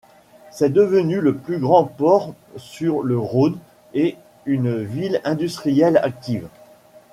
[0.49, 3.59] C'est devenu le plus grand port sur le Rhône
[3.93, 6.47] et une ville industrielle active.